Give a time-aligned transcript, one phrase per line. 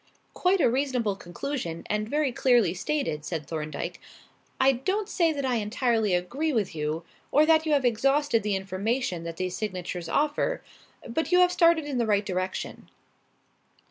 [0.33, 4.01] "Quite a reasonable conclusion and very clearly stated," said Thorndyke.
[4.59, 8.55] "I don't say that I entirely agree with you, or that you have exhausted the
[8.55, 10.63] information that these signatures offer.
[11.07, 12.89] But you have started in the right direction."